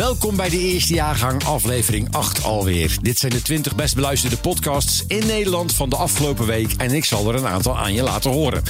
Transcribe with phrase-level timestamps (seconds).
[0.00, 2.98] Welkom bij de eerste jaargang, aflevering 8 alweer.
[3.02, 7.04] Dit zijn de 20 best beluisterde podcasts in Nederland van de afgelopen week en ik
[7.04, 8.62] zal er een aantal aan je laten horen.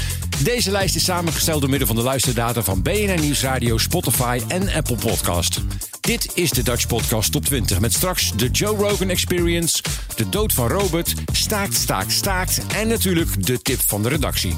[0.43, 4.97] Deze lijst is samengesteld door middel van de luisterdata van BNR Nieuwsradio, Spotify en Apple
[4.97, 5.61] Podcast.
[6.01, 9.83] Dit is de Dutch Podcast Top 20 met straks de Joe Rogan Experience,
[10.17, 14.55] de dood van Robert, staakt, staakt, staakt en natuurlijk de tip van de redactie.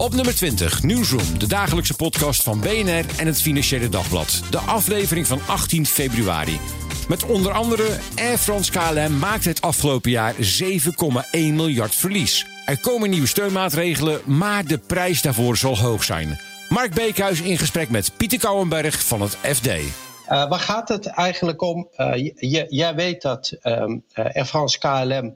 [0.00, 4.42] Op nummer 20, Newsroom, de dagelijkse podcast van BNR en het Financiële Dagblad.
[4.50, 6.60] De aflevering van 18 februari.
[7.08, 10.40] Met onder andere Air France KLM maakt het afgelopen jaar 7,1
[11.32, 12.46] miljard verlies.
[12.66, 16.40] Er komen nieuwe steunmaatregelen, maar de prijs daarvoor zal hoog zijn.
[16.68, 19.66] Mark Beekhuis in gesprek met Pieter Kouwenberg van het FD.
[19.66, 19.82] Uh,
[20.48, 21.88] waar gaat het eigenlijk om?
[21.96, 22.30] Uh,
[22.68, 25.34] jij weet dat um, Air France KLM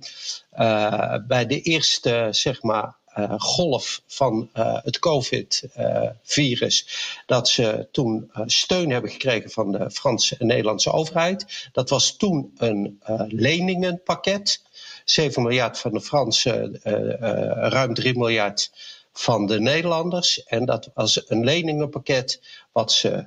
[1.27, 6.87] bij de eerste zeg maar, uh, golf van uh, het COVID-virus.
[7.27, 11.69] dat ze toen uh, steun hebben gekregen van de Franse en Nederlandse overheid.
[11.73, 14.63] Dat was toen een leningenpakket.
[15.05, 16.81] 7 miljard van de Fransen,
[17.71, 18.71] ruim 3 miljard
[19.13, 20.45] van de Nederlanders.
[20.45, 22.41] En dat was een leningenpakket
[22.73, 23.27] wat ze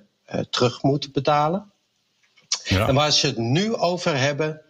[0.50, 1.72] terug moeten betalen.
[2.64, 2.88] Ja.
[2.88, 4.62] En waar ze het nu over hebben,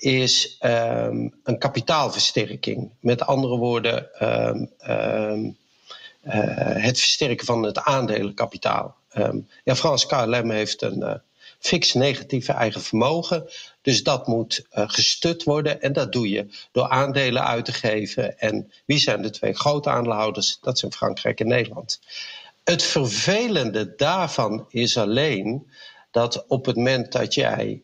[0.00, 2.90] is um, een kapitaalversterking.
[3.00, 5.56] Met andere woorden, um, um,
[6.24, 6.32] uh,
[6.82, 8.96] het versterken van het aandelenkapitaal.
[9.64, 11.14] ja, Frans KLM heeft een uh,
[11.58, 13.48] fix negatieve eigen vermogen.
[13.82, 15.82] Dus dat moet uh, gestut worden.
[15.82, 18.38] En dat doe je door aandelen uit te geven.
[18.38, 20.58] En wie zijn de twee grote aandeelhouders?
[20.60, 22.00] Dat zijn Frankrijk en Nederland.
[22.64, 25.70] Het vervelende daarvan is alleen
[26.10, 27.82] dat op het moment dat jij,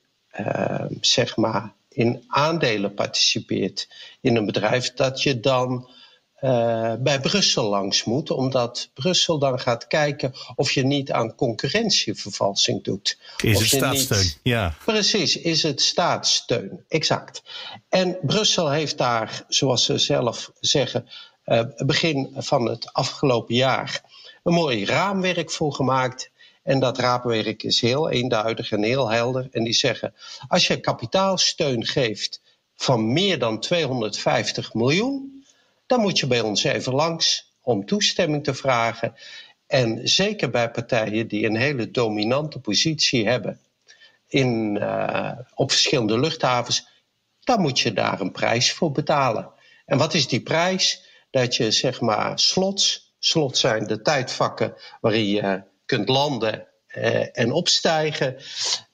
[1.01, 3.89] zeg maar, in aandelen participeert
[4.21, 5.91] in een bedrijf, dat je dan
[6.41, 12.85] uh, bij Brussel langs moet, omdat Brussel dan gaat kijken of je niet aan concurrentievervalsing
[12.85, 13.19] doet.
[13.43, 14.19] Is het staatssteun?
[14.19, 14.41] Niet...
[14.43, 14.75] Ja.
[14.85, 17.43] Precies, is het staatssteun, exact.
[17.89, 21.09] En Brussel heeft daar, zoals ze zelf zeggen,
[21.47, 24.01] uh, begin van het afgelopen jaar
[24.43, 26.31] een mooi raamwerk voor gemaakt.
[26.67, 29.49] En dat raamwerk is heel eenduidig en heel helder.
[29.51, 30.15] En die zeggen,
[30.49, 32.41] als je kapitaalsteun geeft
[32.75, 35.45] van meer dan 250 miljoen,
[35.87, 39.15] dan moet je bij ons even langs om toestemming te vragen.
[39.67, 43.61] En zeker bij partijen die een hele dominante positie hebben
[44.29, 46.89] in, uh, op verschillende luchthavens,
[47.41, 49.51] dan moet je daar een prijs voor betalen.
[49.85, 51.05] En wat is die prijs?
[51.31, 56.67] Dat je zeg maar slots, slots zijn de tijdvakken waarin je kunt landen
[56.97, 58.37] uh, en opstijgen,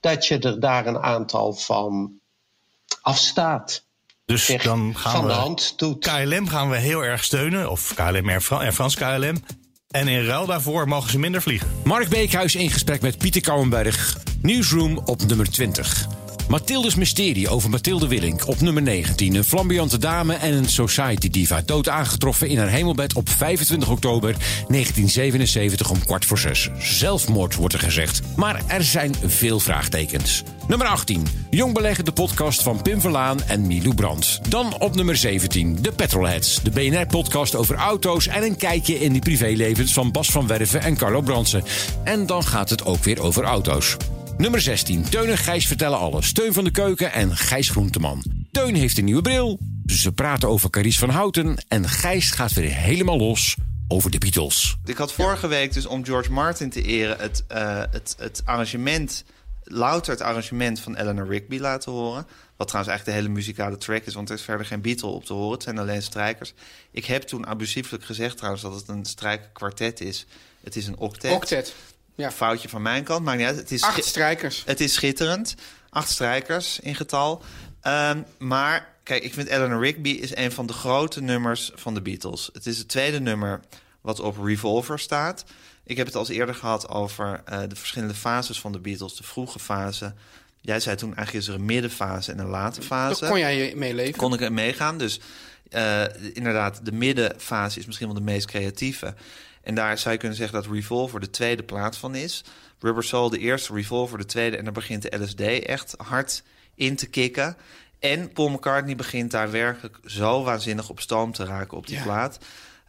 [0.00, 2.12] dat je er daar een aantal van
[3.00, 3.84] afstaat.
[4.25, 5.98] Dus dan gaan van we de hand doet.
[5.98, 9.44] KLM gaan we heel erg steunen, of KLM Air, Air France KLM.
[9.88, 11.69] En in ruil daarvoor mogen ze minder vliegen.
[11.84, 14.16] Mark Beekhuis in gesprek met Pieter Kouwenberg.
[14.42, 16.22] Newsroom op nummer 20.
[16.48, 19.34] Mathildes Mysterie over Mathilde Willink op nummer 19.
[19.34, 21.62] Een flamboyante dame en een society diva.
[21.64, 24.30] Dood aangetroffen in haar hemelbed op 25 oktober
[24.69, 26.70] 1977 om kwart voor zes.
[26.78, 28.20] Zelfmoord wordt er gezegd.
[28.36, 30.42] Maar er zijn veel vraagtekens.
[30.69, 31.26] Nummer 18.
[31.50, 34.41] Jong beleggen de podcast van Pim Verlaan en Milou Brandt.
[34.48, 35.78] Dan op nummer 17.
[35.82, 36.62] De Petrolheads.
[36.62, 40.97] De BNR-podcast over auto's en een kijkje in de privélevens van Bas van Werven en
[40.97, 41.64] Carlo Brandsen.
[42.04, 43.97] En dan gaat het ook weer over auto's.
[44.37, 45.03] Nummer 16.
[45.03, 46.26] Teun en Gijs vertellen alles.
[46.26, 48.22] Steun van de Keuken en Gijs Groenteman.
[48.50, 49.59] Teun heeft een nieuwe bril.
[49.87, 51.65] Ze praten over Carice van Houten.
[51.69, 53.56] En Gijs gaat weer helemaal los
[53.88, 54.77] over de Beatles.
[54.84, 57.18] Ik had vorige week dus om George Martin te eren...
[57.18, 59.24] het, uh, het, het arrangement,
[59.65, 62.27] louter het arrangement van Eleanor Rigby laten horen.
[62.57, 64.15] Wat trouwens eigenlijk de hele muzikale track is...
[64.15, 65.53] want er is verder geen Beatle op te horen.
[65.53, 66.53] Het zijn alleen strijkers.
[66.91, 70.27] Ik heb toen abusieflijk gezegd trouwens dat het een strijkerkwartet is.
[70.62, 71.33] Het is een octet.
[71.33, 71.74] Octet.
[72.22, 72.30] Ja.
[72.30, 73.57] Foutje van mijn kant, niet uit.
[73.57, 74.63] Het is Acht strijkers.
[74.66, 75.54] Het is schitterend.
[75.91, 77.42] Acht strijkers in getal.
[77.83, 82.03] Um, maar kijk, ik vind Eleanor Rigby is een van de grote nummers van de
[82.03, 82.51] Beatles.
[82.53, 83.60] Het is het tweede nummer
[84.01, 85.45] wat op Revolver staat.
[85.84, 89.16] Ik heb het al eerder gehad over uh, de verschillende fases van de Beatles.
[89.16, 90.15] De vroege fase.
[90.60, 93.21] Jij zei toen eigenlijk is er een middenfase en een late fase.
[93.21, 94.16] Daar kon jij meeleven?
[94.16, 94.98] Kon ik er meegaan.
[94.98, 95.21] Dus
[95.72, 99.15] eh, inderdaad, de middenfase is misschien wel de meest creatieve.
[99.62, 102.44] En daar zou je kunnen zeggen dat Revolver de tweede plaats van is.
[102.78, 104.56] Rubber Soul de eerste, Revolver de tweede.
[104.56, 106.42] En dan begint de LSD echt hard
[106.74, 107.56] in te kicken.
[107.98, 112.38] En Paul McCartney begint daar werkelijk zo waanzinnig op stoom te raken op die plaat.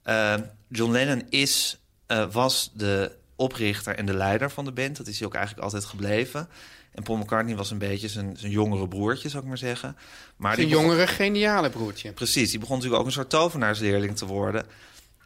[0.05, 0.33] Uh,
[0.67, 4.97] John Lennon is, uh, was de oprichter en de leider van de band.
[4.97, 6.49] Dat is hij ook eigenlijk altijd gebleven.
[6.91, 9.97] En Paul McCartney was een beetje zijn, zijn jongere broertje, zou ik maar zeggen.
[10.35, 12.11] Maar zijn jongere, geniale broertje.
[12.11, 14.65] Precies, die begon natuurlijk ook een soort tovenaarsleerling te worden.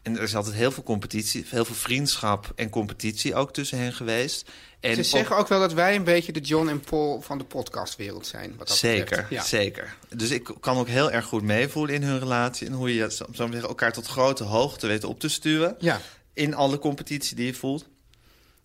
[0.07, 3.93] En er is altijd heel veel competitie, heel veel vriendschap en competitie ook tussen hen
[3.93, 4.49] geweest.
[4.79, 7.43] En Ze zeggen ook wel dat wij een beetje de John en Paul van de
[7.43, 8.53] podcastwereld zijn.
[8.57, 9.43] Wat dat zeker, ja.
[9.43, 9.95] zeker.
[10.15, 12.67] Dus ik kan ook heel erg goed meevoelen in hun relatie.
[12.67, 15.75] En hoe je zo zeggen, elkaar tot grote hoogte weet op te stuwen.
[15.79, 16.01] Ja.
[16.33, 17.85] In alle competitie die je voelt.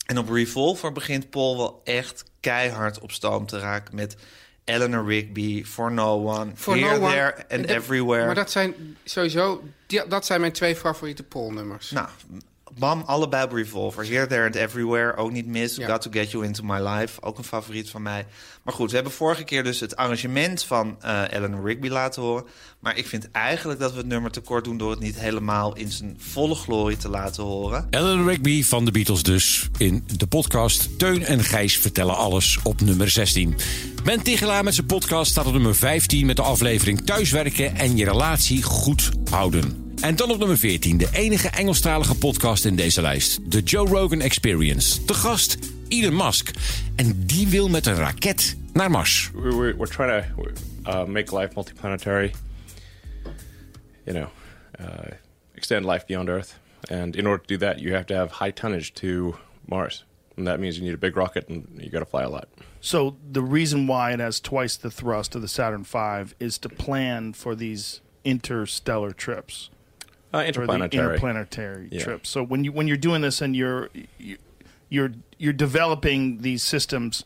[0.07, 4.17] En op Revolver begint Paul wel echt keihard op stoom te raken met
[4.65, 7.13] Eleanor Rigby, For No One, For Here, no one.
[7.13, 8.27] There and Dat- Everywhere.
[8.27, 11.91] Maar dat zijn sowieso, die- dat zijn mijn twee favoriete Paul-nummers.
[11.91, 12.09] Nou,
[12.79, 14.07] bam, allebei op Revolver.
[14.07, 15.77] Here, There and Everywhere, ook niet mis.
[15.77, 15.87] Ja.
[15.87, 18.27] Got to Get You Into My Life, ook een favoriet van mij.
[18.63, 22.45] Maar goed, we hebben vorige keer dus het arrangement van eh Eleanor Rigby laten horen.
[22.79, 24.77] Maar ik vind eigenlijk dat we het nummer tekort doen...
[24.77, 27.87] door het niet helemaal in zijn volle glorie te laten horen.
[27.91, 32.81] Ellen Rigby van de Beatles dus in de podcast Teun en Gijs vertellen alles op
[32.81, 33.57] nummer 16.
[34.05, 38.05] Ben Tigelaar met zijn podcast staat op nummer 15 met de aflevering Thuiswerken en je
[38.05, 39.82] relatie goed houden.
[40.03, 43.51] En dan op nummer 14, de enige Engelstalige podcast in deze lijst.
[43.53, 45.05] De Joe Rogan Experience.
[45.05, 45.59] De gast
[45.89, 46.51] Elon Musk.
[46.97, 49.31] En die wil met een raket naar Mars.
[49.35, 50.43] we're, we're, we're trying to
[50.91, 52.33] uh, make life multiplanetary.
[54.05, 54.29] You know,
[54.81, 55.13] uh,
[55.55, 56.59] extend life beyond Earth,
[56.91, 60.05] and in order to do that, you have to have high tonnage to Mars,
[60.37, 62.49] and that means you need a big rocket and you got to fly a lot.
[62.81, 66.69] So the reason why it has twice the thrust of the Saturn V is to
[66.69, 69.71] plan for these interstellar trips
[70.33, 71.07] Uh, or the interplanetary.
[71.17, 72.03] interplanetary Yeah.
[72.05, 72.31] trips.
[72.31, 73.91] So when you when you're doing this and you're
[74.89, 77.25] you're you're developing these systems,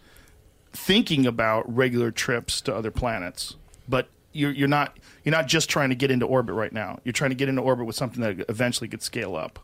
[0.72, 3.56] thinking about regular trips to other planets,
[3.88, 6.98] but you're you're not you're not just trying to get into orbit right now.
[7.04, 9.58] You're trying to get into orbit with something that eventually could scale up.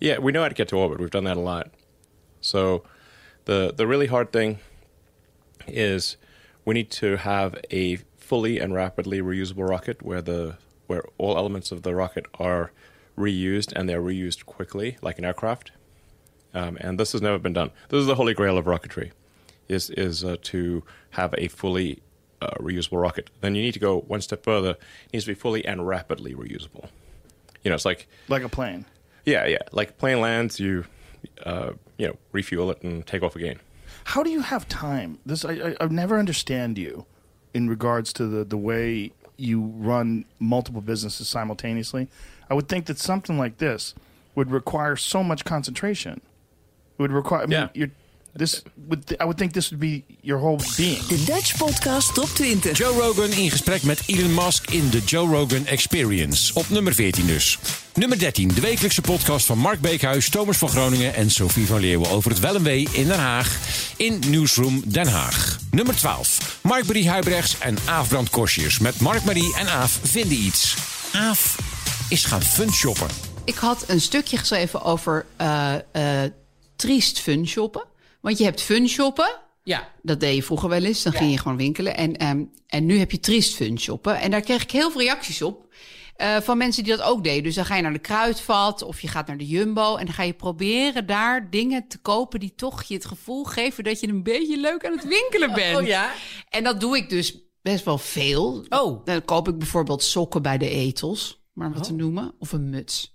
[0.00, 1.00] Yeah, we know how to get to orbit.
[1.00, 1.70] We've done that a lot.
[2.40, 2.84] So
[3.44, 4.58] the the really hard thing
[5.66, 6.16] is
[6.64, 10.56] we need to have a fully and rapidly reusable rocket where the
[10.86, 12.70] where all elements of the rocket are
[13.18, 15.70] reused and they're reused quickly, like an aircraft.
[16.52, 17.70] Um, and this has never been done.
[17.88, 19.10] This is the holy grail of rocketry,
[19.68, 22.00] is is uh, to have a fully
[22.40, 23.30] uh, reusable rocket.
[23.40, 24.70] Then you need to go one step further.
[24.70, 26.88] It needs to be fully and rapidly reusable.
[27.64, 28.84] You know, it's like Like a plane.
[29.24, 29.58] yeah, yeah.
[29.72, 30.84] Like plane lands, you
[31.44, 33.58] uh, you know refuel it and take off again.
[34.04, 35.18] How do you have time?
[35.26, 37.06] This I, I, I never understand you
[37.52, 42.08] in regards to the the way you run multiple businesses simultaneously.
[42.48, 43.94] I would think that something like this
[44.34, 46.20] would require so much concentration.
[46.98, 47.42] It would require.
[47.42, 47.68] I mean, Yeah.
[47.74, 47.90] you're,
[48.34, 51.06] this would I would think this would be your whole being.
[51.06, 52.76] De Dutch Podcast Top 20.
[52.76, 56.54] Joe Rogan in gesprek met Elon Musk in de Joe Rogan Experience.
[56.54, 57.58] Op nummer 14 dus.
[57.94, 62.10] Nummer 13, de wekelijkse podcast van Mark Beekhuis, Thomas van Groningen en Sophie van Leeuwen
[62.10, 63.58] over het wel en wee in Den Haag.
[63.96, 65.58] In Newsroom Den Haag.
[65.70, 68.30] Nummer 12, Mark-Marie Huibrechts en Aaf Brand.
[68.80, 70.76] Met Mark-Marie en Aaf vinden iets.
[71.12, 71.58] Aaf
[72.08, 73.08] is gaan funshoppen.
[73.44, 76.30] Ik had een stukje geschreven over eh eh
[76.76, 77.84] triest fun shoppen.
[78.24, 79.40] Want je hebt fun shoppen.
[79.62, 79.92] Ja.
[80.02, 81.02] Dat deed je vroeger wel eens.
[81.02, 81.96] Dan ging je gewoon winkelen.
[81.96, 84.20] En, ehm, en nu heb je triest fun shoppen.
[84.20, 85.72] En daar kreeg ik heel veel reacties op.
[86.16, 87.42] eh, van mensen die dat ook deden.
[87.42, 89.96] Dus dan ga je naar de kruidvat of je gaat naar de Jumbo.
[89.96, 93.84] En dan ga je proberen daar dingen te kopen die toch je het gevoel geven
[93.84, 95.78] dat je een beetje leuk aan het winkelen bent.
[95.80, 96.12] Oh ja?
[96.48, 98.64] En dat doe ik dus best wel veel.
[98.68, 99.04] Oh.
[99.04, 102.34] Dan koop ik bijvoorbeeld sokken bij de etels, maar wat te noemen.
[102.38, 103.13] Of een muts.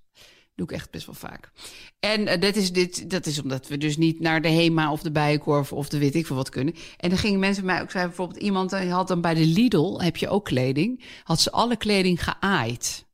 [0.59, 1.51] Doe ik echt best wel vaak.
[1.99, 5.01] En eh, dat, is dit, dat is omdat we dus niet naar de HEMA of
[5.01, 6.75] de Bijenkorf of de weet ik veel wat kunnen.
[6.97, 9.45] En dan gingen mensen bij mij ook zeggen, bijvoorbeeld iemand die had dan bij de
[9.45, 13.05] Lidl, heb je ook kleding, had ze alle kleding geaaid.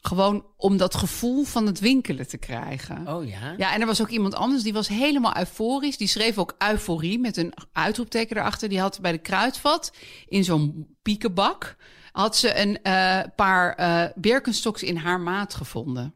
[0.00, 3.08] Gewoon om dat gevoel van het winkelen te krijgen.
[3.08, 3.54] Oh ja?
[3.56, 5.96] Ja, en er was ook iemand anders die was helemaal euforisch.
[5.96, 8.68] Die schreef ook euforie met een uitroepteken erachter.
[8.68, 9.92] Die had bij de kruidvat
[10.26, 11.76] in zo'n piekenbak...
[12.12, 16.14] had ze een eh, paar eh Birkenstocks in haar maat gevonden.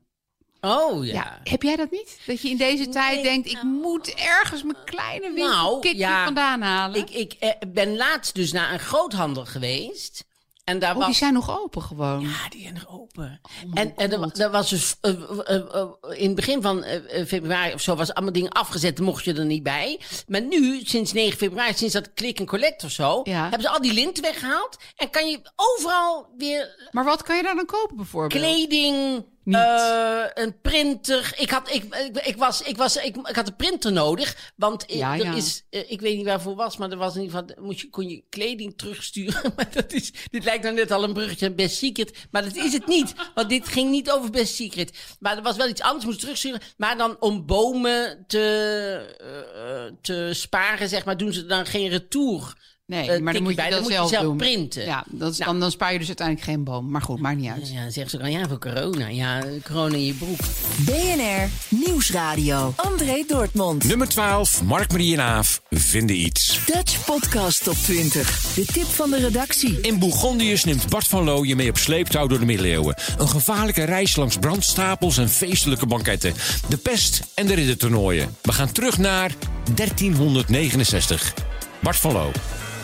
[0.61, 1.12] Oh ja.
[1.12, 1.41] Ja.
[1.45, 2.19] heb jij dat niet?
[2.27, 3.49] Dat je in deze tijd denkt...
[3.50, 6.25] ik moet ergens mijn kleine winkelkitje Nou, ja.
[6.25, 7.00] vandaan halen.
[7.00, 10.27] Ik, ik eh, ben laatst dus naar een groothandel geweest.
[10.65, 12.21] En daar Oh, was, die zijn nog open gewoon.
[12.21, 13.41] Ja, die zijn nog open.
[13.67, 15.11] Oh, en en er, er was dus eh,
[15.47, 16.85] eh, in het begin van
[17.27, 20.00] februari of zo was allemaal dingen afgezet, mocht je er niet bij.
[20.27, 23.41] Maar nu, sinds 9 februari, sinds dat click en collect of zo, Ja.
[23.41, 24.77] hebben ze al die linten weggehaald.
[24.97, 28.43] En kan je overal weer Maar wat kan je daar dan kopen bijvoorbeeld?
[28.43, 29.25] kleding,
[29.55, 31.33] Eh, een printer.
[31.37, 34.52] Ik had, ik, ik, ik was, ik, was, ik, ik had een printer nodig.
[34.57, 35.35] Want ik, Ja, er ja.
[35.35, 37.90] is, eh, ik weet niet waarvoor was, maar er was in ieder geval, moest je,
[37.90, 39.52] kon je kleding terugsturen.
[39.57, 42.26] Maar dat is, dit lijkt nou net al een bruggetje aan Best Secret.
[42.31, 43.14] Maar dat is het niet.
[43.35, 45.17] Want dit ging niet over Best Secret.
[45.21, 46.61] Maar er was wel iets anders, moest terugsturen.
[46.76, 52.55] Maar dan om bomen te, eh, te sparen, zeg maar, doen ze dan geen retour.
[52.88, 53.71] Nee, maar dan moet je bij.
[53.71, 54.37] dat dan moet zelf je zelf doen.
[54.37, 54.85] printen.
[54.85, 55.50] Ja, dat is, Nou.
[55.50, 56.90] dan, dan spaar je dus uiteindelijk geen boom.
[56.90, 57.71] Maar goed, maakt niet uit.
[57.73, 59.09] Ja, zeggen ze dan, ja, voor corona.
[59.09, 60.38] Ja, corona in je broek.
[60.76, 62.73] BNR Nieuwsradio.
[62.76, 63.85] André Dortmund.
[63.85, 66.61] Nummer 12, Mark Marie en Aaf vinden iets.
[66.66, 68.40] Dutch Podcast Top 20.
[68.54, 69.80] De tip van de redactie.
[69.80, 72.97] In Bourgondiërs neemt Bart van Loo je mee op sleeptouw door de middeleeuwen.
[73.18, 76.35] Een gevaarlijke reis langs brandstapels en feestelijke banketten.
[76.68, 78.37] De pest en de riddertoernooien.
[78.42, 79.33] We gaan terug naar
[79.75, 81.35] 1369.
[81.83, 82.30] Bart van Loo.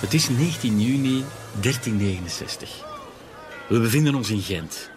[0.04, 1.24] Het is 19 juni
[1.60, 2.84] 1369.
[3.68, 4.90] We bevinden ons in Gent.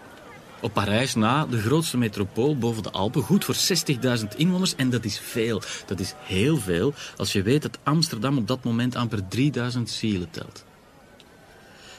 [0.61, 4.75] Op Parijs na, de grootste metropool boven de Alpen, goed voor 60.000 inwoners.
[4.75, 8.63] En dat is veel, dat is heel veel, als je weet dat Amsterdam op dat
[8.63, 10.63] moment amper 3000 zielen telt.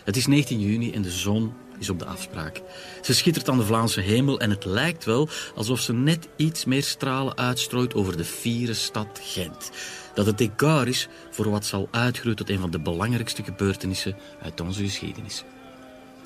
[0.04, 2.62] Het is 19 juni en de zon is op de afspraak.
[3.02, 6.82] Ze schittert aan de Vlaamse hemel en het lijkt wel alsof ze net iets meer
[6.82, 9.70] stralen uitstrooit over de fiere stad Gent.
[10.18, 14.60] Dat het decor is voor wat zal uitgroeien tot een van de belangrijkste gebeurtenissen uit
[14.60, 15.44] onze geschiedenis.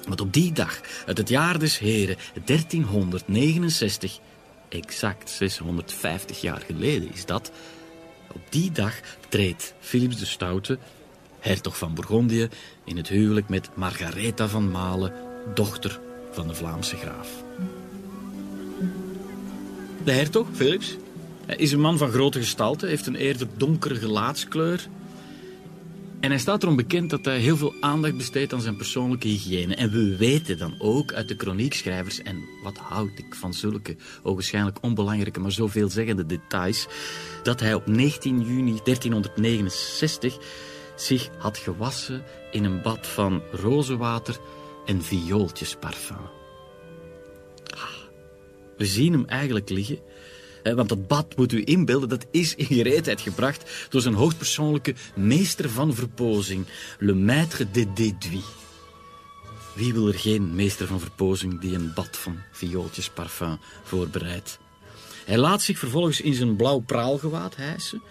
[0.08, 4.18] Want op die dag, uit het jaar des heren 1369,
[4.68, 7.50] exact 650 jaar geleden is dat,
[8.32, 10.78] op die dag treedt Philips de Stoute,
[11.40, 12.49] hertog van Bourgondië,
[12.84, 15.12] in het huwelijk met Margaretha van Malen,
[15.54, 17.28] dochter van de Vlaamse graaf.
[20.04, 20.96] De hertog, Philips,
[21.46, 24.88] hij is een man van grote gestalte, heeft een eerder donkere gelaatskleur.
[26.20, 29.75] En hij staat erom bekend dat hij heel veel aandacht besteedt aan zijn persoonlijke hygiëne.
[29.75, 34.78] En we weten dan ook uit de chroniekschrijvers, en wat houd ik van zulke ogenschijnlijk
[34.80, 36.87] onbelangrijke, maar zo veelzeggende details,
[37.42, 40.38] dat hij op 19 juni 1369
[40.96, 44.38] zich had gewassen in een bad van rozenwater
[44.87, 46.16] en viooltjesparfum.
[47.75, 47.90] Ah,
[48.76, 49.99] We zien hem eigenlijk liggen.
[50.62, 54.95] Hè, Want dat bad, moet u inbeelden, dat is in gereedheid gebracht door zijn hoogpersoonlijke
[55.14, 56.66] meester van verpozing,
[56.99, 58.45] le maître de déduit.
[59.75, 64.59] Wie wil er geen meester van verpozing die een bad van viooltjesparfum voorbereidt?
[65.25, 68.02] Hij laat zich vervolgens in zijn blauw praalgewaad hijsen.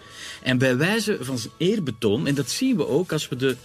[0.42, 3.56] En bij wijze van zijn eerbetoon, en dat zien we ook als we de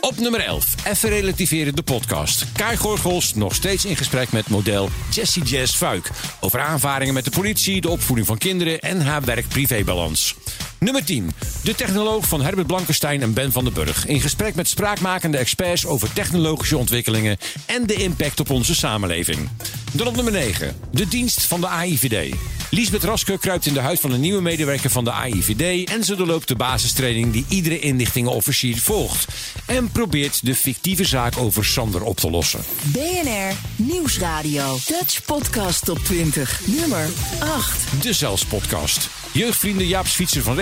[0.00, 2.44] Op nummer 11, even relativeren de podcast.
[2.52, 6.10] Kai Gorgels nog steeds in gesprek met model Jessie Jazz Fuik.
[6.40, 10.34] Over aanvaringen met de politie, de opvoeding van kinderen en haar werk-privébalans.
[10.82, 11.30] Nummer 10.
[11.64, 14.06] De technoloog van Herbert Blankenstein en Ben van den Burg.
[14.06, 17.36] In gesprek met spraakmakende experts over technologische ontwikkelingen
[17.66, 19.48] en de impact op onze samenleving.
[19.92, 20.76] Dan op nummer 9.
[20.90, 22.34] De dienst van de AIVD.
[22.70, 26.16] Liesbeth Raske kruipt in de huid van een nieuwe medewerker van de AIVD en ze
[26.16, 29.28] doorloopt de basistraining die iedere inlichtingenofficier volgt.
[29.66, 32.60] En probeert de fictieve zaak over Sander op te lossen.
[32.82, 34.78] BNR Nieuwsradio.
[34.86, 36.60] Dutch Podcast Top 20.
[36.66, 37.08] Nummer
[37.38, 38.02] 8.
[38.02, 39.08] De Zels Podcast.
[39.32, 40.56] Jeugdvrienden Jaap Fietser van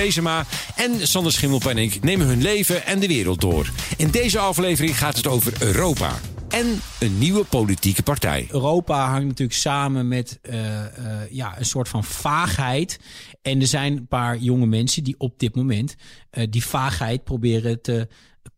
[0.76, 3.70] En Sander Schimmelpenninck nemen hun leven en de wereld door.
[3.96, 6.18] In deze aflevering gaat het over Europa
[6.50, 8.46] en een nieuwe politieke partij.
[8.50, 13.00] Europa hangt natuurlijk samen met eh, eh, ja, een soort van vaagheid.
[13.42, 15.94] En er zijn een paar jonge mensen die op dit moment
[16.30, 18.08] eh, die vaagheid proberen te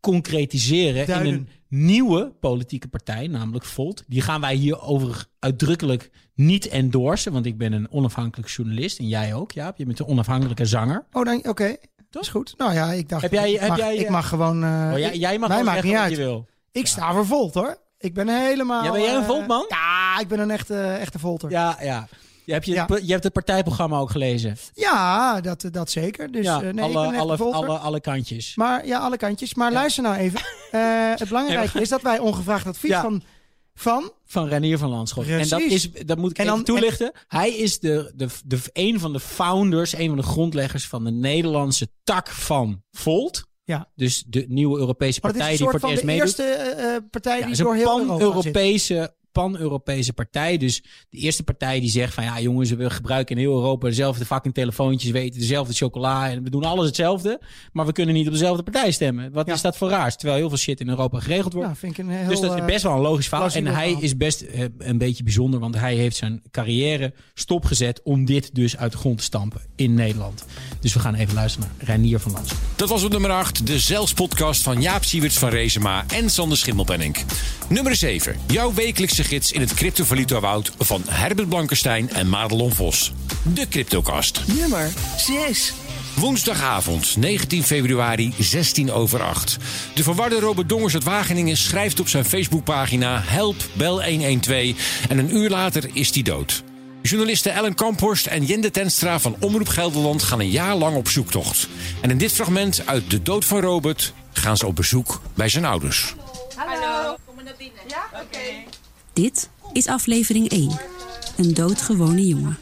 [0.00, 1.32] concretiseren Duiden.
[1.32, 4.04] in een nieuwe politieke partij, namelijk Volt.
[4.06, 9.08] Die gaan wij hier over uitdrukkelijk niet endorsen, want ik ben een onafhankelijk journalist en
[9.08, 9.76] jij ook, Jaap.
[9.78, 11.04] Je bent een onafhankelijke zanger.
[11.12, 11.76] Oh, dan oké.
[12.10, 12.54] Dat is goed.
[12.56, 14.64] Nou ja, ik dacht, Heb jij- ik, heb mag, jij, ik eh, mag gewoon...
[14.64, 16.10] eh, Oh, jij- ik- jij mag mij maakt niet wat uit.
[16.10, 16.46] je wil.
[16.72, 17.76] Ik sta voor Volt, hoor.
[17.98, 18.84] Ik ben helemaal...
[18.84, 19.64] Ja, ben jij een eh, Volt-man?
[19.68, 19.76] Ja,
[20.14, 21.50] Ja, ik ben een echte, echte volter.
[21.50, 22.08] Ja, ja.
[22.44, 22.86] Je hebt, je, Ja.
[23.02, 24.56] je hebt het partijprogramma ook gelezen.
[24.74, 26.32] Ja, dat, dat zeker.
[26.32, 28.56] Dus ja, nee, ik alle, ben een echte alle, alle, alle kantjes.
[28.56, 29.54] Maar ja, alle kantjes.
[29.54, 30.40] Maar luister nou even.
[31.18, 33.22] Het belangrijke is dat wij ongevraagd advies van...
[33.74, 34.12] Van?
[34.24, 35.26] Van Renier van Landschot.
[35.26, 37.12] En dat, is, dat moet ik En even toelichten.
[37.28, 41.10] Hij is de, de, de, een van de founders, een van de grondleggers van de
[41.10, 43.50] Nederlandse tak van Volt.
[43.64, 43.90] Ja.
[43.94, 46.44] Dus de nieuwe Europese het partij is die een voor soort het van eerst de
[46.44, 46.66] meedoet.
[46.66, 49.12] eerste eh, eh, partij Ja, die door heel Europa zit.
[49.32, 50.56] pan-Europese partij.
[50.56, 54.24] Dus de eerste partij die zegt van ja jongens, we gebruiken in heel Europa dezelfde
[54.24, 57.40] fucking telefoontjes, we eten dezelfde chocola en we doen alles hetzelfde.
[57.72, 59.32] Maar we kunnen niet op dezelfde partij stemmen.
[59.32, 60.16] Wat is dat voor raars?
[60.16, 61.78] Terwijl heel veel shit in Europa geregeld wordt.
[61.78, 63.50] Vind ik een heel, dus dat is eh, best wel een logisch verhaal.
[63.50, 64.02] En hij verhaal.
[64.02, 68.76] is best eh, een beetje bijzonder, want hij heeft zijn carrière stopgezet om dit dus
[68.76, 70.44] uit de grond te stampen in Nederland.
[70.80, 72.52] Dus we gaan even luisteren naar Reinier van Lans.
[72.76, 77.16] Dat was op nummer 8, de Zelfs-podcast van Jaap Siewerts van Rezema en Sander Schimmelpenning.
[77.68, 83.12] Nummer 7, jouw wekelijkse gids in het cryptovaluta-woud van Herbert Blankenstein en Madelon Vos.
[83.54, 84.40] De Cryptocast.
[84.46, 85.72] Nummer 6.
[86.16, 89.56] Woensdagavond, 19 februari, 16 over 8.
[89.94, 93.22] De verwarde Robert Dongers uit Wageningen schrijft op zijn Facebookpagina...
[93.24, 94.74] Help, bel 112
[95.08, 96.62] en een uur later is hij dood.
[97.02, 100.22] Journalisten Ellen Kamphorst en Jende Tenstra van Omroep Gelderland...
[100.22, 101.68] gaan een jaar lang op zoektocht.
[102.00, 104.12] En in dit fragment uit De Dood van Robert...
[104.32, 106.14] gaan ze op bezoek bij zijn ouders.
[106.56, 107.16] Hallo.
[107.26, 107.80] Kom maar naar binnen.
[107.88, 108.38] Ja, oké.
[109.12, 110.80] Dit is aflevering 1.
[111.36, 112.58] Een doodgewone jongen.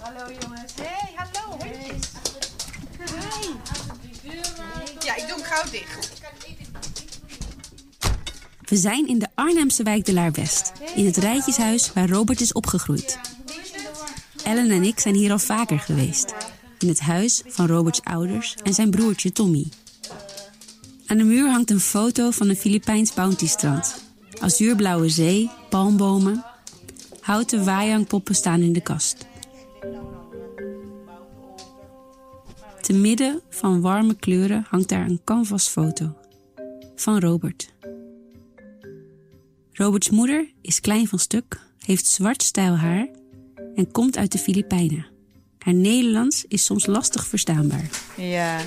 [0.00, 0.72] Hallo jongens.
[0.74, 1.56] Hey, hallo.
[5.04, 6.12] Ja, ik doe hem gauw dicht.
[8.60, 10.72] We zijn in de Arnhemse wijk de Laar-West.
[10.94, 13.18] In het rijtjeshuis waar Robert is opgegroeid.
[14.44, 16.34] Ellen en ik zijn hier al vaker geweest.
[16.78, 19.66] In het huis van Roberts ouders en zijn broertje Tommy.
[21.06, 24.05] Aan de muur hangt een foto van een Filipijns bountystrand.
[24.38, 26.44] Azuurblauwe zee, palmbomen.
[27.20, 29.26] Houten waaihangpoppen staan in de kast.
[32.80, 36.16] Te midden van warme kleuren hangt daar een canvasfoto.
[36.96, 37.72] Van Robert.
[39.72, 43.08] Roberts moeder is klein van stuk, heeft zwart stijl haar
[43.74, 45.06] en komt uit de Filipijnen.
[45.58, 47.90] Haar Nederlands is soms lastig verstaanbaar.
[48.16, 48.60] Ja.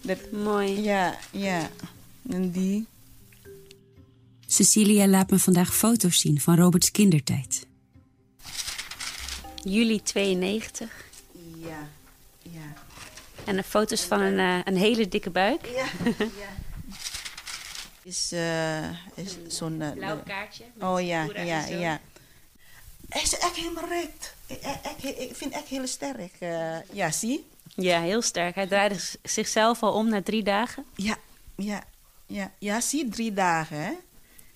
[0.00, 0.82] Dat, Mooi.
[0.82, 1.70] Ja, ja.
[2.30, 2.86] En die?
[4.52, 7.66] Cecilia laat me vandaag foto's zien van Roberts kindertijd.
[9.64, 10.90] Juli 92.
[11.56, 11.88] Ja.
[12.42, 12.72] Ja.
[13.44, 15.66] En de foto's van een, eh, een hele dikke buik.
[15.66, 15.86] Ja.
[18.02, 19.82] Is, eh is zo'n...
[19.82, 21.34] eh, Blauw kaartje met Oh ja, ja,
[21.66, 21.74] en zo.
[21.78, 22.00] ja.
[23.08, 24.34] Hij is echt helemaal recht.
[24.46, 24.62] Ik,
[25.02, 26.32] ik, ik vind echt heel sterk.
[26.38, 27.46] eh, ja, zie?
[27.74, 28.54] Ja, heel sterk.
[28.54, 30.84] Hij draaide zichzelf al om na drie dagen.
[30.94, 31.16] Ja,
[31.56, 31.84] ja,
[32.26, 32.52] ja.
[32.58, 33.92] Ja, zie, drie dagen, hè?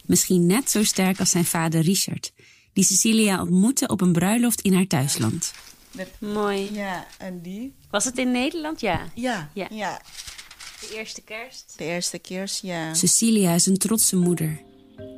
[0.06, 2.32] Misschien net zo sterk als zijn vader Richard,
[2.72, 5.52] die Cecilia ontmoette op een bruiloft in haar thuisland.
[6.18, 6.68] Mooi.
[6.72, 7.74] Ja, en die?
[7.90, 8.80] Was het in Nederland?
[8.80, 9.10] Ja.
[9.14, 9.66] Ja, ja.
[9.70, 10.00] ja.
[10.80, 11.74] De eerste kerst.
[11.76, 12.94] De eerste keer, ja.
[12.94, 14.62] Cecilia is een trotse moeder,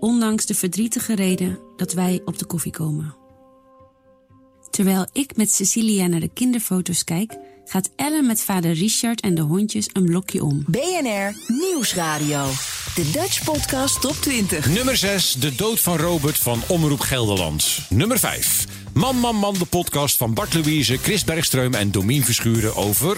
[0.00, 3.16] ondanks de verdrietige reden dat wij op de koffie komen.
[4.70, 9.42] Terwijl ik met Cecilia naar de kinderfoto's kijk, gaat Ellen met vader Richard en de
[9.42, 10.64] hondjes een blokje om.
[10.66, 12.46] BNR Nieuwsradio.
[12.92, 14.66] De Dutch Podcast Top 20.
[14.66, 17.78] Nummer 6, De Dood van Robert van Omroep Gelderland.
[17.88, 22.76] Nummer 5, Man, Man, Man, de podcast van Bart Louise, Chris Bergstreum en Domien Verschuren
[22.76, 23.16] over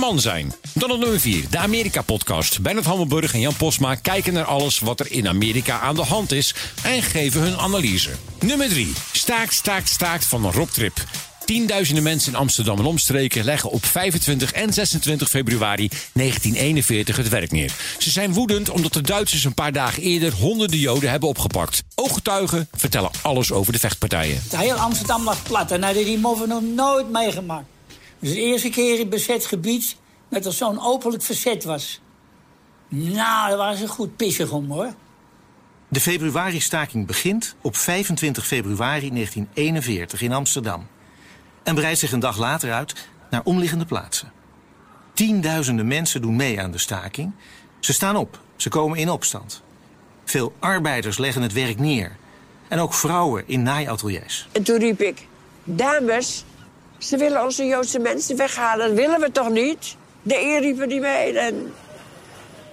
[0.00, 0.52] man zijn.
[0.74, 2.60] Dan op nummer 4, de Amerika-podcast.
[2.62, 6.32] Bernard Hammelburg en Jan Posma kijken naar alles wat er in Amerika aan de hand
[6.32, 8.10] is en geven hun analyse.
[8.40, 11.04] Nummer 3, Staakt, Staakt, Staakt van Rob Trip.
[11.46, 17.50] Tienduizenden mensen in Amsterdam en omstreken leggen op 25 en 26 februari 1941 het werk
[17.50, 17.74] neer.
[17.98, 21.82] Ze zijn woedend omdat de Duitsers een paar dagen eerder honderden Joden hebben opgepakt.
[21.94, 24.42] Ooggetuigen vertellen alles over de vechtpartijen.
[24.56, 27.66] Heel Amsterdam lag plat en hadden die moffen nog nooit meegemaakt.
[28.18, 29.96] Dus de eerste keer in bezet gebied
[30.30, 32.00] dat er zo'n openlijk verzet was.
[32.88, 34.94] Nou, daar waren ze goed pissig om hoor.
[35.88, 40.86] De februari-staking begint op 25 februari 1941 in Amsterdam.
[41.66, 42.94] En breidt zich een dag later uit
[43.30, 44.32] naar omliggende plaatsen.
[45.12, 47.32] Tienduizenden mensen doen mee aan de staking.
[47.80, 49.62] Ze staan op, ze komen in opstand.
[50.24, 52.16] Veel arbeiders leggen het werk neer.
[52.68, 54.48] En ook vrouwen in naaiateliers.
[54.52, 55.26] En toen riep ik,
[55.64, 56.44] dames,
[56.98, 58.86] ze willen onze Joodse mensen weghalen.
[58.86, 59.96] Dat willen we toch niet?
[60.22, 61.38] De eer riepen die mee.
[61.38, 61.72] En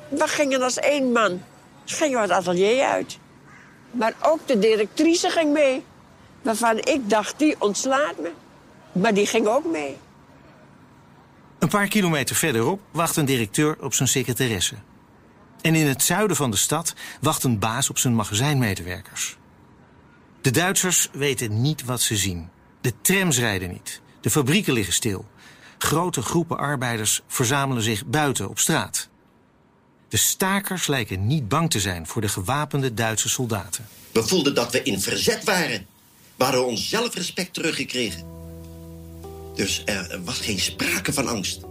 [0.10, 1.42] we gingen als één man.
[1.86, 3.18] Gingen we het atelier uit.
[3.92, 5.84] Maar ook de directrice ging mee.
[6.42, 8.32] Waarvan ik dacht, die ontslaat me.
[8.94, 9.98] Maar die ging ook mee.
[11.60, 14.76] Een paar kilometer verderop wacht een directeur op zijn secretaresse.
[15.62, 19.38] En in het zuiden van de stad wacht een baas op zijn magazijnmedewerkers.
[20.42, 22.50] De Duitsers weten niet wat ze zien.
[22.82, 24.02] De trams rijden niet.
[24.22, 25.26] De fabrieken liggen stil.
[25.78, 29.10] Grote groepen arbeiders verzamelen zich buiten op straat.
[30.08, 33.88] De stakers lijken niet bang te zijn voor de gewapende Duitse soldaten.
[34.12, 35.88] We voelden dat we in verzet waren.
[36.36, 38.33] We hadden ons zelfrespect teruggekregen.
[39.56, 41.62] Dus er was geen sprake van angst.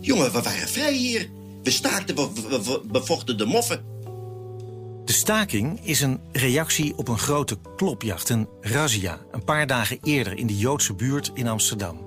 [0.00, 1.28] Jongen, we waren vrij hier.
[1.62, 3.84] We staakten, we, we, we, we vochten de moffen.
[5.04, 9.18] De staking is een reactie op een grote klopjacht, een razzia...
[9.32, 11.98] een paar dagen eerder in de Joodse buurt in Amsterdam.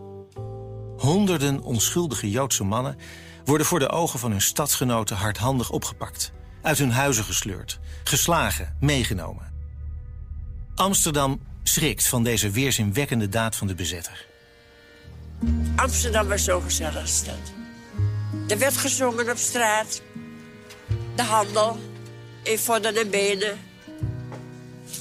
[0.97, 2.97] Honderden onschuldige Joodse mannen
[3.45, 6.31] worden voor de ogen van hun stadsgenoten hardhandig opgepakt.
[6.61, 9.53] Uit hun huizen gesleurd, geslagen, meegenomen.
[10.75, 14.25] Amsterdam schrikt van deze weerzinwekkende daad van de bezetter.
[15.75, 17.53] Amsterdam was zo gezellig stad.
[18.47, 20.01] Er werd gezongen op straat.
[21.15, 21.77] De handel.
[22.43, 23.66] In vodden en benen.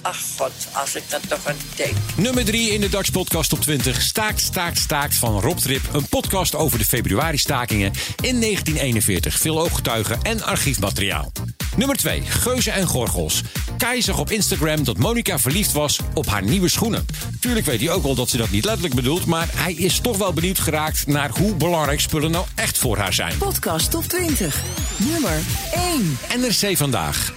[0.02, 1.92] Ach god, als ik dat toch aan denk.
[2.16, 4.02] Nummer 3 in de Dutch Podcast op 20.
[4.02, 5.82] Staakt, staakt, staakt van Rob Trip.
[5.92, 9.38] Een podcast over de februari-stakingen in 1941.
[9.38, 11.32] Veel ooggetuigen en archiefmateriaal.
[11.76, 12.22] Nummer 2.
[12.22, 13.42] Geuzen en Gorgels.
[13.76, 17.06] Kai zag op Instagram dat Monica verliefd was op haar nieuwe schoenen.
[17.40, 19.26] Tuurlijk weet hij ook wel dat ze dat niet letterlijk bedoelt...
[19.26, 23.12] maar hij is toch wel benieuwd geraakt naar hoe belangrijk spullen nou echt voor haar
[23.12, 23.38] zijn.
[23.38, 24.62] Podcast top 20.
[24.96, 25.38] Nummer
[25.74, 26.18] 1.
[26.40, 27.35] NRC Vandaag.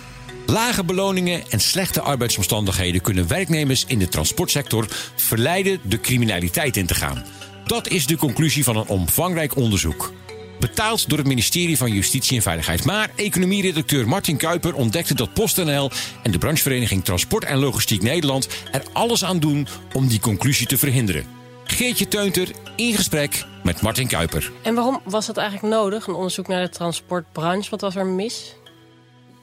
[0.50, 6.94] Lage beloningen en slechte arbeidsomstandigheden kunnen werknemers in de transportsector verleiden de criminaliteit in te
[6.94, 7.26] gaan.
[7.66, 10.14] Dat is de conclusie van een omvangrijk onderzoek.
[10.60, 12.86] Betaald door het ministerie van Justitie en Veiligheid.
[12.86, 15.92] Maar economieredacteur Martin Kuiper ontdekte dat PostNL
[16.24, 20.78] en de branchevereniging Transport en Logistiek Nederland er alles aan doen om die conclusie te
[20.78, 21.26] verhinderen.
[21.64, 24.52] Geertje Teunter in gesprek met Martin Kuiper.
[24.62, 27.70] En waarom was dat eigenlijk nodig, een onderzoek naar de transportbranche?
[27.70, 28.56] Wat was er mis?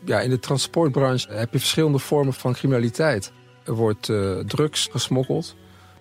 [0.07, 3.33] Ja, in de transportbranche heb je verschillende vormen van criminaliteit.
[3.65, 5.55] Er wordt uh, drugs gesmokkeld.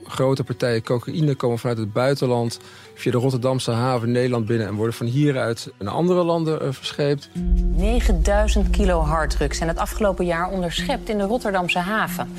[0.04, 2.60] Grote partijen cocaïne komen vanuit het buitenland
[2.94, 4.68] via de Rotterdamse haven Nederland binnen...
[4.68, 7.30] en worden van hieruit naar andere landen uh, verscheept.
[7.34, 12.34] 9000 kilo harddrugs zijn het afgelopen jaar onderschept in de Rotterdamse haven.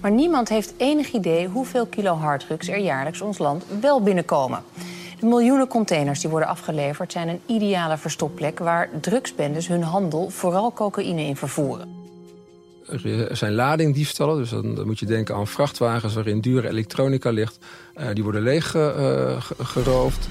[0.00, 4.62] Maar niemand heeft enig idee hoeveel kilo harddrugs er jaarlijks ons land wel binnenkomen.
[5.20, 10.72] De miljoenen containers die worden afgeleverd zijn een ideale verstopplek waar drugsbendes hun handel, vooral
[10.72, 11.96] cocaïne, in vervoeren.
[12.88, 17.58] Er zijn ladingdiefstallen, dus dan moet je denken aan vrachtwagens waarin dure elektronica ligt.
[17.96, 20.28] Uh, die worden leeg uh, geroofd.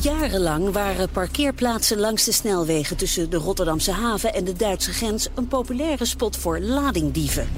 [0.00, 5.48] Jarenlang waren parkeerplaatsen langs de snelwegen tussen de Rotterdamse haven en de Duitse grens een
[5.48, 7.48] populaire spot voor ladingdieven.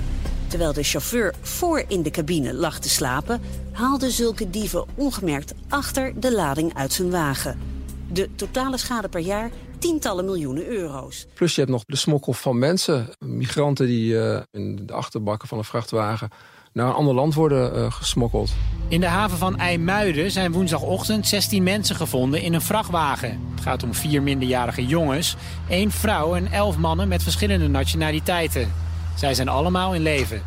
[0.57, 3.41] Terwijl de chauffeur voor in de cabine lag te slapen,
[3.73, 7.59] haalden zulke dieven ongemerkt achter de lading uit zijn wagen.
[8.13, 11.27] De totale schade per jaar tientallen miljoenen euro's.
[11.35, 13.09] Plus je hebt nog de smokkel van mensen.
[13.19, 16.29] Migranten die uh, in de achterbakken van een vrachtwagen
[16.73, 18.53] naar een ander land worden uh, gesmokkeld.
[18.89, 23.41] In de haven van IJmuiden zijn woensdagochtend 16 mensen gevonden in een vrachtwagen.
[23.55, 25.37] Het gaat om vier minderjarige jongens,
[25.69, 28.86] één vrouw en elf mannen met verschillende nationaliteiten.
[29.17, 30.43] Zij zijn allemaal in leven.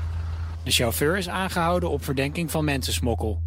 [0.63, 3.41] De chauffeur is aangehouden op verdenking van mensensmokkel.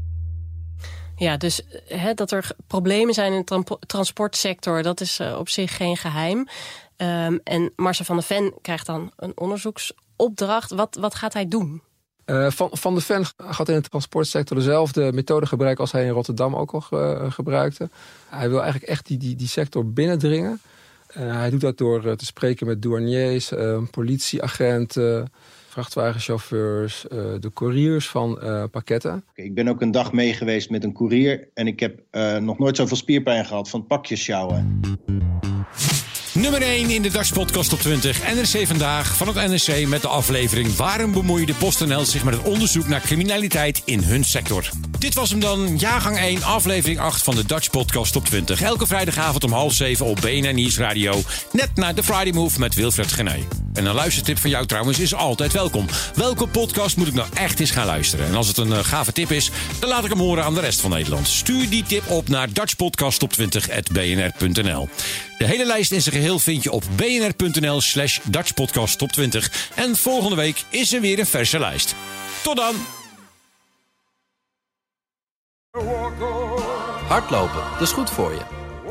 [1.16, 5.76] Ja, dus hè, dat er problemen zijn in de transportsector, dat is uh, op zich
[5.76, 6.48] geen geheim.
[6.96, 10.70] Um, en Marcel van der Ven krijgt dan een onderzoeksopdracht.
[10.70, 11.82] Wat, wat gaat hij doen?
[12.26, 16.10] Uh, van, van der Ven gaat in de transportsector dezelfde methode gebruiken als hij in
[16.10, 17.90] Rotterdam ook al uh, gebruikte.
[18.28, 20.60] Hij wil eigenlijk echt die, die, die sector binnendringen.
[21.12, 23.52] Hij doet dat door te spreken met douaniers,
[23.90, 25.32] politieagenten
[25.68, 28.38] vrachtwagenchauffeurs, uh, de couriers van
[28.70, 29.24] pakketten.
[29.34, 32.00] Ik ben ook een dag mee geweest met een courier en ik heb
[32.40, 34.80] nog nooit zoveel spierpijn gehad van pakjes sjouwen.
[36.34, 38.20] Nummer 1 in de Dutch Podcast op 20.
[38.34, 42.42] NRC vandaag van het NRC met de aflevering Waarom bemoeide de PostNL zich met het
[42.42, 44.68] onderzoek naar criminaliteit in hun sector?
[44.98, 48.62] Dit was hem dan, jaargang 1, aflevering 8 van de Dutch Podcast op 20.
[48.62, 51.22] Elke vrijdagavond om half 7 op BNN Nieuws Radio.
[51.52, 53.46] Net na de Friday Move met Wilfred Genee.
[53.74, 55.86] En een luistertip van jou trouwens is altijd welkom.
[56.14, 58.26] Welke podcast moet ik nou echt eens gaan luisteren?
[58.26, 60.60] En als het een uh, gave tip is, dan laat ik hem horen aan de
[60.60, 61.28] rest van Nederland.
[61.28, 64.88] Stuur die tip op naar dutchpodcasttop20.bnr.nl
[65.38, 69.38] De hele lijst in zijn geheel vind je op bnr.nl slash dutchpodcasttop20.
[69.74, 71.94] En volgende week is er weer een verse lijst.
[72.42, 72.74] Tot dan!
[77.08, 78.61] Hardlopen, dat is goed voor je.